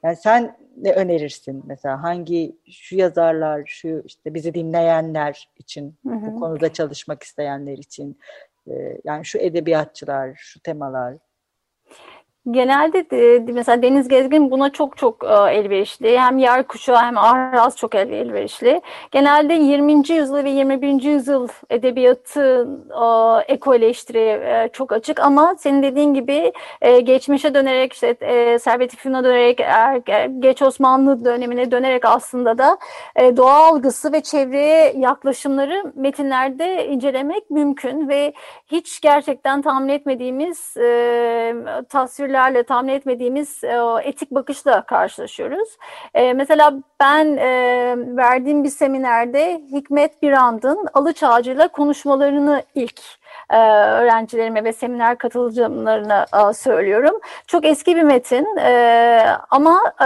Yani 0.04 0.16
sen 0.16 0.58
ne 0.78 0.94
önerirsin 0.94 1.64
mesela 1.68 2.04
hangi 2.04 2.56
şu 2.72 2.96
yazarlar, 2.96 3.64
şu 3.66 4.04
işte 4.06 4.34
bizi 4.34 4.54
dinleyenler 4.54 5.50
için, 5.58 5.96
hı 6.08 6.14
hı. 6.14 6.22
bu 6.22 6.40
konuda 6.40 6.74
çalışmak 6.74 7.24
isteyenler 7.24 7.78
için, 7.78 8.20
e, 8.68 8.98
yani 9.04 9.26
şu 9.26 9.38
edebiyatçılar, 9.38 10.32
şu 10.36 10.60
temalar. 10.60 11.18
Genelde 12.50 13.10
de, 13.10 13.52
mesela 13.54 13.82
Deniz 13.82 14.08
Gezgin 14.08 14.52
buna 14.52 14.70
çok 14.70 14.98
çok 14.98 15.24
e, 15.24 15.52
elverişli. 15.52 16.20
Hem 16.20 16.38
yer 16.38 16.68
kuşağı 16.68 16.98
hem 16.98 17.18
Aras 17.18 17.76
çok 17.76 17.96
elverişli. 17.96 18.82
Genelde 19.12 19.54
20. 19.54 19.94
yüzyıl 19.94 20.44
ve 20.44 20.50
21. 20.50 21.04
yüzyıl 21.04 21.48
edebiyatı 21.70 22.68
e, 23.48 23.54
eko 23.54 23.74
eleştiri 23.76 24.20
e, 24.20 24.70
çok 24.74 24.92
açık 24.92 25.20
ama 25.20 25.56
senin 25.60 25.84
dediğin 25.84 26.14
gibi 26.14 26.54
geçmişe 27.04 27.54
dönerek 27.54 27.94
işte 27.94 28.16
Servet 28.60 28.94
İfün'a 28.94 29.24
dönerek 29.24 29.60
er, 29.60 29.96
geç 30.40 30.62
Osmanlı 30.62 31.26
dönemine 31.26 31.72
dönerek 31.72 32.06
aslında 32.06 32.58
da 32.58 32.78
doğa 33.38 33.68
algısı 33.68 34.14
ve 34.14 34.22
çevreye 34.22 34.94
yaklaşımları 34.98 35.94
metinlerde 35.96 36.88
incelemek 36.88 37.50
mümkün 37.50 38.10
ve 38.10 38.34
hiç 38.68 39.02
gerçekten 39.02 39.62
tahmin 39.62 39.90
etmediğimiz 39.90 40.74
tasvir 41.90 42.31
fikirlerle 42.32 42.64
tahmin 42.64 42.94
etmediğimiz 42.94 43.64
e, 43.64 43.78
etik 44.04 44.32
bakışla 44.32 44.82
karşılaşıyoruz. 44.82 45.70
E, 46.14 46.34
mesela 46.34 46.74
ben 47.00 47.38
e, 47.38 47.96
verdiğim 48.18 48.64
bir 48.64 48.70
seminerde 48.70 49.62
Hikmet 49.72 50.22
Birand'ın 50.22 50.88
Alıç 50.94 51.24
Ağacı'yla 51.24 51.68
konuşmalarını 51.68 52.64
ilk 52.76 53.02
e, 53.52 53.58
öğrencilerime 54.02 54.64
ve 54.64 54.74
seminer 54.74 55.18
katılımlarına 55.18 56.26
e, 56.50 56.54
söylüyorum. 56.54 57.20
Çok 57.48 57.66
eski 57.66 57.96
bir 57.96 58.04
metin 58.04 58.58
e, 58.58 59.26
ama 59.50 59.82
e, 60.02 60.06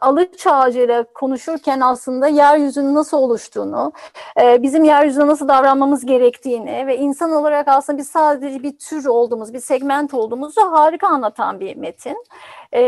Alıç 0.00 0.46
Ağacı 0.46 1.04
konuşurken 1.14 1.80
aslında 1.80 2.28
yeryüzünün 2.28 2.94
nasıl 2.94 3.16
oluştuğunu, 3.16 3.92
bizim 4.38 4.84
yeryüzüne 4.84 5.26
nasıl 5.26 5.48
davranmamız 5.48 6.06
gerektiğini 6.06 6.86
ve 6.86 6.96
insan 6.96 7.32
olarak 7.32 7.68
aslında 7.68 7.98
biz 7.98 8.08
sadece 8.08 8.62
bir 8.62 8.78
tür 8.78 9.04
olduğumuz, 9.04 9.54
bir 9.54 9.60
segment 9.60 10.14
olduğumuzu 10.14 10.72
harika 10.72 11.08
anlatan 11.08 11.60
bir 11.60 11.76
metin. 11.76 12.16
E, 12.74 12.82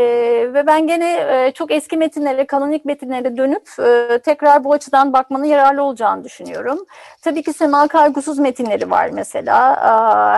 ve 0.53 0.67
ben 0.67 0.87
gene 0.87 1.13
e, 1.13 1.51
çok 1.51 1.71
eski 1.71 1.97
metinlere, 1.97 2.47
kanonik 2.47 2.85
metinlere 2.85 3.37
dönüp 3.37 3.69
e, 3.79 4.19
tekrar 4.19 4.63
bu 4.63 4.73
açıdan 4.73 5.13
bakmanın 5.13 5.43
yararlı 5.43 5.83
olacağını 5.83 6.23
düşünüyorum. 6.23 6.85
Tabii 7.21 7.43
ki 7.43 7.53
Sema 7.53 7.87
Kaygusuz 7.87 8.39
metinleri 8.39 8.91
var 8.91 9.09
mesela. 9.13 9.77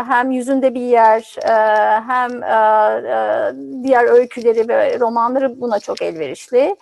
Hem 0.08 0.32
Yüzünde 0.32 0.74
Bir 0.74 0.82
Yer, 0.82 1.36
e, 1.44 1.54
hem 2.08 2.44
e, 2.44 2.56
e, 3.10 3.84
diğer 3.84 4.04
öyküleri 4.04 4.68
ve 4.68 5.00
romanları 5.00 5.62
buna 5.62 5.80
çok 5.80 6.02
elverişli. 6.02 6.76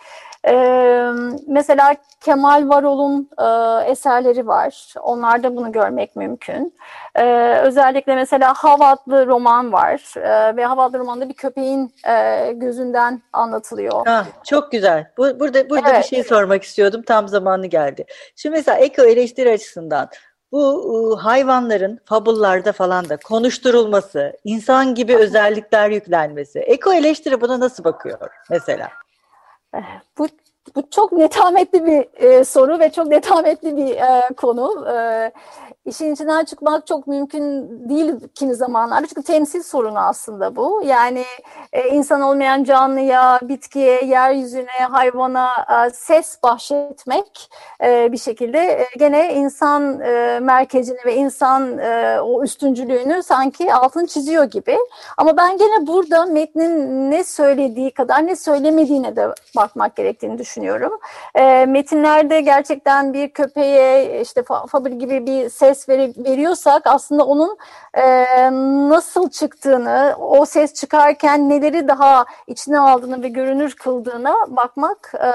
Ee, 0.47 1.11
mesela 1.47 1.95
Kemal 2.21 2.69
Varol'un 2.69 3.29
e, 3.39 3.91
eserleri 3.91 4.47
var. 4.47 4.93
Onlarda 5.01 5.55
bunu 5.55 5.71
görmek 5.71 6.15
mümkün. 6.15 6.73
Ee, 7.15 7.57
özellikle 7.63 8.15
mesela 8.15 8.53
Hav 8.53 8.77
adlı 8.81 9.27
roman 9.27 9.73
var. 9.73 10.13
Ee, 10.17 10.55
ve 10.55 10.65
Hav 10.65 10.77
adlı 10.77 10.99
romanda 10.99 11.29
bir 11.29 11.33
köpeğin 11.33 11.93
e, 12.07 12.51
gözünden 12.51 13.21
anlatılıyor. 13.33 14.05
Ha, 14.05 14.25
çok 14.45 14.71
güzel. 14.71 15.11
Bu, 15.17 15.39
burada 15.39 15.69
burada 15.69 15.89
evet. 15.89 16.03
bir 16.03 16.07
şey 16.07 16.23
sormak 16.23 16.63
istiyordum. 16.63 17.01
Tam 17.01 17.27
zamanı 17.27 17.67
geldi. 17.67 18.05
Şimdi 18.35 18.55
mesela 18.55 18.77
eko 18.77 19.01
eleştiri 19.01 19.51
açısından 19.51 20.09
bu 20.51 21.17
hayvanların 21.21 21.99
fabullarda 22.05 22.71
falan 22.71 23.09
da 23.09 23.17
konuşturulması, 23.17 24.33
insan 24.43 24.95
gibi 24.95 25.15
özellikler 25.15 25.89
yüklenmesi. 25.89 26.59
Eko 26.59 26.93
eleştiri 26.93 27.41
buna 27.41 27.59
nasıl 27.59 27.83
bakıyor 27.83 28.29
mesela? 28.49 28.89
Bu 30.17 30.27
bu 30.75 30.89
çok 30.91 31.11
netametli 31.11 31.85
bir 31.85 32.23
e, 32.23 32.43
soru 32.43 32.79
ve 32.79 32.91
çok 32.91 33.07
netametli 33.07 33.77
bir 33.77 33.95
e, 33.95 34.33
konu. 34.33 34.87
E, 34.89 35.31
işin 35.87 36.13
içinden 36.13 36.45
çıkmak 36.45 36.87
çok 36.87 37.07
mümkün 37.07 37.69
değil 37.89 38.13
kimi 38.35 38.55
zamanlarda. 38.55 39.07
Çünkü 39.07 39.23
temsil 39.23 39.63
sorunu 39.63 39.99
aslında 39.99 40.55
bu. 40.55 40.81
Yani 40.85 41.23
e, 41.73 41.89
insan 41.89 42.21
olmayan 42.21 42.63
canlıya, 42.63 43.39
bitkiye, 43.41 44.05
yeryüzüne, 44.05 44.85
hayvana 44.91 45.47
e, 45.85 45.89
ses 45.89 46.43
bahşetmek 46.43 47.49
e, 47.83 48.11
bir 48.11 48.17
şekilde 48.17 48.59
e, 48.59 48.87
gene 48.97 49.33
insan 49.33 49.99
e, 49.99 50.39
merkezini 50.39 50.99
ve 51.05 51.15
insan 51.15 51.77
e, 51.77 52.19
o 52.21 52.43
üstüncülüğünü 52.43 53.23
sanki 53.23 53.73
altını 53.73 54.07
çiziyor 54.07 54.43
gibi. 54.43 54.77
Ama 55.17 55.37
ben 55.37 55.57
gene 55.57 55.87
burada 55.87 56.25
metnin 56.25 57.11
ne 57.11 57.23
söylediği 57.23 57.91
kadar 57.91 58.27
ne 58.27 58.35
söylemediğine 58.35 59.15
de 59.15 59.27
bakmak 59.55 59.95
gerektiğini 59.95 60.37
düşünüyorum. 60.37 60.56
E, 61.35 61.65
metinlerde 61.65 62.41
gerçekten 62.41 63.13
bir 63.13 63.29
köpeğe 63.29 64.21
işte 64.21 64.43
Fabri 64.43 64.97
gibi 64.97 65.25
bir 65.25 65.49
ses 65.49 65.89
veri, 65.89 66.13
veriyorsak 66.17 66.81
aslında 66.87 67.25
onun 67.25 67.57
e, 67.93 68.03
nasıl 68.89 69.29
çıktığını, 69.29 70.15
o 70.19 70.45
ses 70.45 70.73
çıkarken 70.73 71.49
neleri 71.49 71.87
daha 71.87 72.25
içine 72.47 72.79
aldığını 72.79 73.23
ve 73.23 73.27
görünür 73.27 73.75
kıldığına 73.75 74.35
bakmak 74.47 75.13
e, 75.15 75.29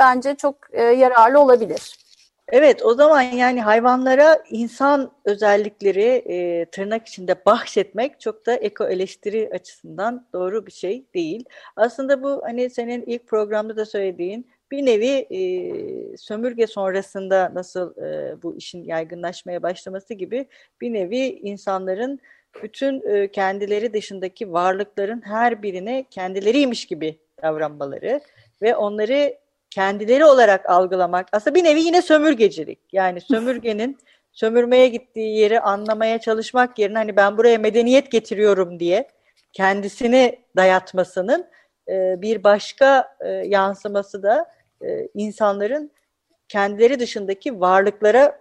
bence 0.00 0.34
çok 0.34 0.54
e, 0.72 0.82
yararlı 0.82 1.40
olabilir. 1.40 2.05
Evet 2.48 2.84
o 2.84 2.94
zaman 2.94 3.22
yani 3.22 3.62
hayvanlara 3.62 4.42
insan 4.50 5.12
özellikleri 5.24 6.02
e, 6.02 6.64
tırnak 6.64 7.06
içinde 7.06 7.36
bahşetmek 7.46 8.20
çok 8.20 8.46
da 8.46 8.54
eko 8.54 8.88
eleştiri 8.88 9.50
açısından 9.52 10.26
doğru 10.32 10.66
bir 10.66 10.72
şey 10.72 11.04
değil. 11.14 11.44
Aslında 11.76 12.22
bu 12.22 12.42
hani 12.44 12.70
senin 12.70 13.02
ilk 13.06 13.26
programda 13.26 13.76
da 13.76 13.86
söylediğin 13.86 14.50
bir 14.70 14.86
nevi 14.86 15.26
e, 15.30 16.16
sömürge 16.16 16.66
sonrasında 16.66 17.50
nasıl 17.54 17.96
e, 17.96 18.42
bu 18.42 18.56
işin 18.56 18.84
yaygınlaşmaya 18.84 19.62
başlaması 19.62 20.14
gibi 20.14 20.46
bir 20.80 20.92
nevi 20.92 21.26
insanların 21.26 22.20
bütün 22.62 23.02
e, 23.08 23.28
kendileri 23.30 23.92
dışındaki 23.92 24.52
varlıkların 24.52 25.22
her 25.24 25.62
birine 25.62 26.04
kendileriymiş 26.10 26.86
gibi 26.86 27.18
davranmaları 27.42 28.20
ve 28.62 28.76
onları 28.76 29.36
kendileri 29.70 30.24
olarak 30.24 30.70
algılamak 30.70 31.28
aslında 31.32 31.54
bir 31.54 31.64
nevi 31.64 31.80
yine 31.80 32.02
sömürgecilik. 32.02 32.78
Yani 32.92 33.20
sömürgenin 33.20 33.98
sömürmeye 34.32 34.88
gittiği 34.88 35.38
yeri 35.38 35.60
anlamaya 35.60 36.20
çalışmak 36.20 36.78
yerine 36.78 36.98
hani 36.98 37.16
ben 37.16 37.36
buraya 37.38 37.58
medeniyet 37.58 38.12
getiriyorum 38.12 38.80
diye 38.80 39.08
kendisini 39.52 40.38
dayatmasının 40.56 41.46
e, 41.88 42.22
bir 42.22 42.44
başka 42.44 43.16
e, 43.20 43.28
yansıması 43.28 44.22
da 44.22 44.46
e, 44.84 45.08
insanların 45.14 45.90
kendileri 46.48 47.00
dışındaki 47.00 47.60
varlıklara 47.60 48.40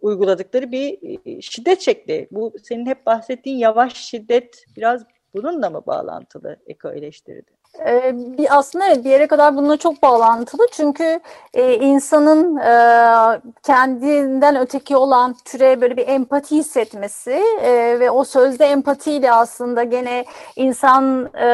uyguladıkları 0.00 0.72
bir 0.72 0.98
e, 1.26 1.42
şiddet 1.42 1.80
şekli. 1.80 2.28
Bu 2.30 2.52
senin 2.62 2.86
hep 2.86 3.06
bahsettiğin 3.06 3.56
yavaş 3.58 3.94
şiddet 3.94 4.64
biraz 4.76 5.04
bununla 5.34 5.70
mı 5.70 5.82
bağlantılı 5.86 6.56
eko 6.66 6.92
eleştiride? 6.92 7.50
Ee, 7.86 8.12
bir 8.14 8.58
aslında 8.58 8.86
evet 8.86 9.04
bir 9.04 9.10
yere 9.10 9.26
kadar 9.26 9.56
bununla 9.56 9.76
çok 9.76 10.02
bağlantılı. 10.02 10.66
Çünkü 10.72 11.20
e, 11.54 11.74
insanın 11.74 12.56
e, 12.56 13.40
kendinden 13.62 14.56
öteki 14.56 14.96
olan 14.96 15.36
türe 15.44 15.80
böyle 15.80 15.96
bir 15.96 16.08
empati 16.08 16.56
hissetmesi 16.56 17.42
e, 17.62 18.00
ve 18.00 18.10
o 18.10 18.24
sözde 18.24 18.64
empatiyle 18.66 19.32
aslında 19.32 19.82
gene 19.82 20.24
insan 20.56 21.24
e, 21.34 21.46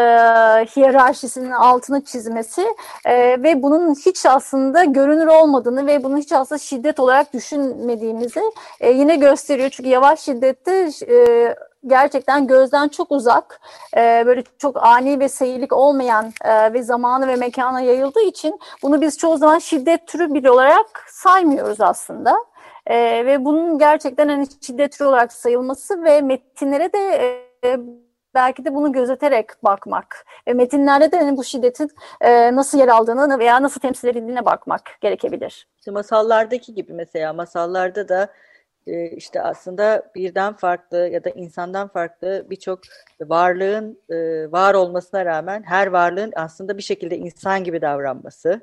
hiyerarşisinin 0.76 1.50
altını 1.50 2.04
çizmesi 2.04 2.66
e, 3.04 3.42
ve 3.42 3.62
bunun 3.62 3.94
hiç 3.94 4.26
aslında 4.26 4.84
görünür 4.84 5.26
olmadığını 5.26 5.86
ve 5.86 6.04
bunu 6.04 6.18
hiç 6.18 6.32
aslında 6.32 6.58
şiddet 6.58 7.00
olarak 7.00 7.32
düşünmediğimizi 7.32 8.42
e, 8.80 8.90
yine 8.90 9.16
gösteriyor. 9.16 9.70
Çünkü 9.70 9.88
yavaş 9.90 10.20
şiddette 10.20 10.90
e, 11.08 11.54
gerçekten 11.86 12.46
gözden 12.46 12.88
çok 12.88 13.12
uzak, 13.12 13.60
e, 13.96 14.22
böyle 14.26 14.42
çok 14.58 14.84
ani 14.84 15.20
ve 15.20 15.28
seyirlik 15.28 15.72
olmayan 15.72 16.32
e, 16.44 16.72
ve 16.72 16.82
zamanı 16.82 17.28
ve 17.28 17.36
mekana 17.36 17.80
yayıldığı 17.80 18.22
için 18.22 18.60
bunu 18.82 19.00
biz 19.00 19.18
çoğu 19.18 19.36
zaman 19.36 19.58
şiddet 19.58 20.06
türü 20.06 20.34
bir 20.34 20.44
olarak 20.44 21.04
saymıyoruz 21.08 21.80
aslında. 21.80 22.36
E, 22.86 23.26
ve 23.26 23.44
bunun 23.44 23.78
gerçekten 23.78 24.28
hani 24.28 24.46
şiddet 24.60 24.92
türü 24.92 25.08
olarak 25.08 25.32
sayılması 25.32 26.04
ve 26.04 26.20
metinlere 26.20 26.92
de 26.92 26.98
e, 27.64 27.80
belki 28.34 28.64
de 28.64 28.74
bunu 28.74 28.92
gözeterek 28.92 29.64
bakmak 29.64 30.26
ve 30.48 30.52
metinlerde 30.52 31.12
de 31.12 31.18
hani 31.18 31.36
bu 31.36 31.44
şiddetin 31.44 31.90
e, 32.20 32.56
nasıl 32.56 32.78
yer 32.78 32.88
aldığını 32.88 33.38
veya 33.38 33.62
nasıl 33.62 33.80
temsil 33.80 34.08
edildiğine 34.08 34.44
bakmak 34.44 34.82
gerekebilir. 35.00 35.68
İşte 35.78 35.90
masallardaki 35.90 36.74
gibi 36.74 36.92
mesela 36.92 37.32
masallarda 37.32 38.08
da 38.08 38.22
e, 38.22 38.28
işte 39.16 39.42
aslında 39.42 40.10
birden 40.14 40.54
farklı 40.54 41.08
ya 41.08 41.24
da 41.24 41.30
insandan 41.30 41.88
farklı 41.88 42.46
birçok 42.50 42.80
varlığın 43.20 43.98
e, 44.10 44.16
var 44.52 44.74
olmasına 44.74 45.24
rağmen 45.24 45.62
her 45.62 45.86
varlığın 45.86 46.32
aslında 46.36 46.76
bir 46.78 46.82
şekilde 46.82 47.16
insan 47.16 47.64
gibi 47.64 47.82
davranması. 47.82 48.60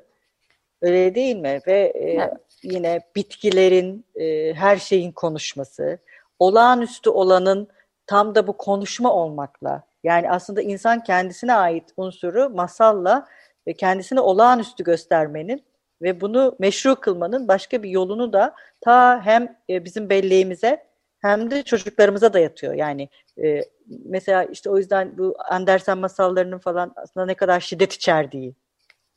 Öyle 0.82 1.14
değil 1.14 1.36
mi? 1.36 1.60
Ve 1.66 1.92
e, 1.94 2.10
evet. 2.10 2.32
yine 2.62 3.00
bitkilerin, 3.16 4.06
her 4.54 4.76
şeyin 4.76 5.12
konuşması, 5.12 5.98
olağanüstü 6.38 7.10
olanın 7.10 7.68
tam 8.06 8.34
da 8.34 8.46
bu 8.46 8.56
konuşma 8.56 9.12
olmakla, 9.12 9.82
yani 10.04 10.30
aslında 10.30 10.62
insan 10.62 11.02
kendisine 11.02 11.54
ait 11.54 11.84
unsuru 11.96 12.50
masalla 12.50 13.26
ve 13.66 13.72
kendisini 13.72 14.20
olağanüstü 14.20 14.84
göstermenin 14.84 15.64
ve 16.02 16.20
bunu 16.20 16.56
meşru 16.58 16.96
kılmanın 16.96 17.48
başka 17.48 17.82
bir 17.82 17.90
yolunu 17.90 18.32
da 18.32 18.54
ta 18.80 19.20
hem 19.24 19.56
e, 19.70 19.84
bizim 19.84 20.10
belleğimize 20.10 20.88
hem 21.18 21.50
de 21.50 21.62
çocuklarımıza 21.62 22.32
dayatıyor. 22.32 22.74
Yani 22.74 23.08
e, 23.44 23.60
mesela 24.04 24.44
işte 24.44 24.70
o 24.70 24.78
yüzden 24.78 25.18
bu 25.18 25.34
Andersen 25.50 25.98
masallarının 25.98 26.58
falan 26.58 26.92
aslında 26.96 27.26
ne 27.26 27.34
kadar 27.34 27.60
şiddet 27.60 27.92
içerdiği 27.92 28.54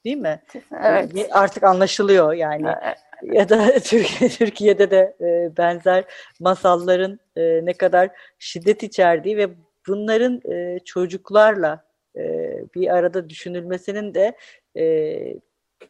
değil 0.05 0.17
mi? 0.17 0.41
Evet. 0.83 1.27
Artık 1.31 1.63
anlaşılıyor 1.63 2.33
yani. 2.33 2.67
Evet. 2.83 2.97
Ya 3.23 3.49
da 3.49 3.79
Türkiye, 3.83 4.29
Türkiye'de 4.29 4.91
de 4.91 5.15
e, 5.21 5.57
benzer 5.57 6.03
masalların 6.39 7.19
e, 7.35 7.65
ne 7.65 7.73
kadar 7.73 8.09
şiddet 8.39 8.83
içerdiği 8.83 9.37
ve 9.37 9.49
bunların 9.87 10.41
e, 10.51 10.79
çocuklarla 10.85 11.85
e, 12.17 12.53
bir 12.75 12.95
arada 12.95 13.29
düşünülmesinin 13.29 14.13
de 14.13 14.37
e, 14.77 14.83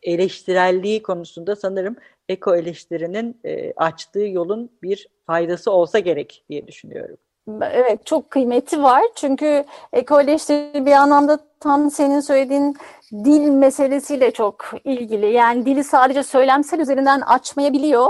eleştirelliği 0.03 1.03
konusunda 1.03 1.55
sanırım 1.55 1.95
eko 2.29 2.55
eleştirinin 2.55 3.39
e, 3.43 3.73
açtığı 3.73 4.19
yolun 4.27 4.71
bir 4.83 5.07
faydası 5.27 5.71
olsa 5.71 5.99
gerek 5.99 6.45
diye 6.49 6.67
düşünüyorum. 6.67 7.17
Evet 7.61 8.05
çok 8.05 8.31
kıymeti 8.31 8.83
var 8.83 9.03
çünkü 9.15 9.65
eko 9.93 10.21
eleştiri 10.21 10.85
bir 10.85 10.91
anlamda 10.91 11.39
tam 11.59 11.91
senin 11.91 12.19
söylediğin 12.19 12.77
dil 13.11 13.49
meselesiyle 13.49 14.31
çok 14.31 14.65
ilgili. 14.83 15.33
Yani 15.33 15.65
dili 15.65 15.83
sadece 15.83 16.23
söylemsel 16.23 16.79
üzerinden 16.79 17.21
açmayabiliyor. 17.21 18.07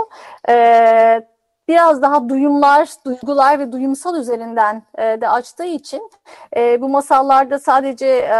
Ee, 0.49 1.21
biraz 1.67 2.01
daha 2.01 2.29
duyumlar, 2.29 2.89
duygular 3.05 3.59
ve 3.59 3.71
duyumsal 3.71 4.15
üzerinden 4.15 4.83
e, 4.97 5.21
de 5.21 5.29
açtığı 5.29 5.65
için 5.65 6.11
e, 6.57 6.81
bu 6.81 6.89
masallarda 6.89 7.59
sadece 7.59 8.07
e, 8.07 8.35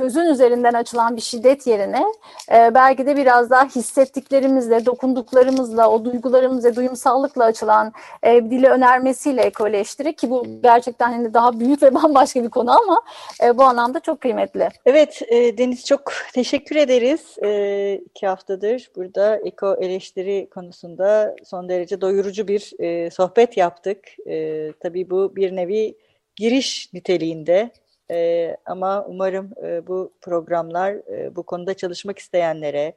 sözün 0.00 0.26
üzerinden 0.26 0.72
açılan 0.72 1.16
bir 1.16 1.20
şiddet 1.20 1.66
yerine 1.66 2.04
e, 2.52 2.74
belki 2.74 3.06
de 3.06 3.16
biraz 3.16 3.50
daha 3.50 3.64
hissettiklerimizle, 3.64 4.86
dokunduklarımızla, 4.86 5.90
o 5.90 6.04
duygularımızla, 6.04 6.76
duyumsallıkla 6.76 7.44
açılan 7.44 7.92
e, 8.22 8.34
dili 8.50 8.68
önermesiyle 8.68 9.42
ekoleştiri 9.42 10.12
ki 10.12 10.30
bu 10.30 10.46
gerçekten 10.62 11.12
hani 11.12 11.34
daha 11.34 11.60
büyük 11.60 11.82
ve 11.82 11.94
bambaşka 12.02 12.44
bir 12.44 12.50
konu 12.50 12.70
ama 12.70 13.02
e, 13.44 13.58
bu 13.58 13.62
anlamda 13.62 14.00
çok 14.00 14.20
kıymetli. 14.20 14.68
Evet 14.86 15.22
e, 15.28 15.58
Deniz 15.58 15.86
çok 15.86 16.12
teşekkür 16.34 16.76
ederiz. 16.76 17.36
E, 17.42 17.94
iki 17.94 18.26
haftadır 18.26 18.90
burada 18.96 19.36
eko 19.36 19.76
eleştiri 19.80 20.48
konusunda 20.50 21.36
son 21.44 21.68
derece 21.68 22.00
doyurucu 22.00 22.48
bir 22.48 22.72
e, 22.78 23.10
sohbet 23.10 23.56
yaptık. 23.56 23.98
E, 24.26 24.72
tabii 24.72 25.10
bu 25.10 25.36
bir 25.36 25.56
nevi 25.56 25.94
giriş 26.36 26.90
niteliğinde 26.92 27.70
e, 28.10 28.56
ama 28.66 29.04
umarım 29.08 29.50
e, 29.64 29.86
bu 29.86 30.12
programlar 30.20 30.92
e, 30.92 31.36
bu 31.36 31.42
konuda 31.42 31.74
çalışmak 31.74 32.18
isteyenlere 32.18 32.94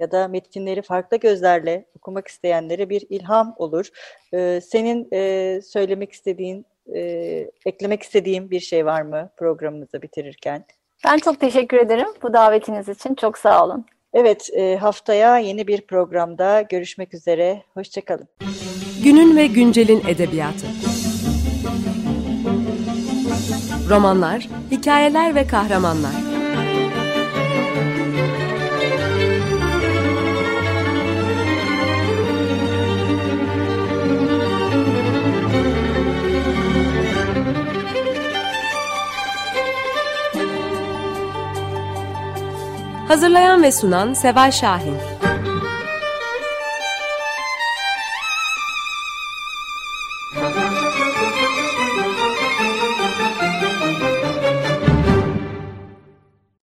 ya 0.00 0.10
da 0.10 0.28
metinleri 0.28 0.82
farklı 0.82 1.16
gözlerle 1.16 1.84
okumak 1.96 2.28
isteyenlere 2.28 2.88
bir 2.88 3.06
ilham 3.10 3.54
olur. 3.58 3.88
E, 4.34 4.60
senin 4.60 5.08
e, 5.12 5.60
söylemek 5.62 6.12
istediğin, 6.12 6.66
e, 6.94 7.00
eklemek 7.66 8.02
istediğin 8.02 8.50
bir 8.50 8.60
şey 8.60 8.86
var 8.86 9.02
mı 9.02 9.30
programımızı 9.36 10.02
bitirirken? 10.02 10.64
Ben 11.04 11.18
çok 11.18 11.40
teşekkür 11.40 11.76
ederim 11.76 12.08
bu 12.22 12.32
davetiniz 12.32 12.88
için. 12.88 13.14
Çok 13.14 13.38
sağ 13.38 13.64
olun. 13.64 13.86
Evet, 14.12 14.50
e, 14.52 14.76
haftaya 14.76 15.38
yeni 15.38 15.66
bir 15.66 15.80
programda 15.80 16.62
görüşmek 16.62 17.14
üzere. 17.14 17.62
Hoşçakalın. 17.74 18.28
Günün 19.04 19.36
ve 19.36 19.46
güncelin 19.46 20.02
edebiyatı. 20.08 20.66
Romanlar, 23.90 24.48
hikayeler 24.70 25.34
ve 25.34 25.46
kahramanlar. 25.46 26.10
Hazırlayan 43.08 43.62
ve 43.62 43.72
sunan 43.72 44.14
Seval 44.14 44.50
Şahin. 44.50 45.15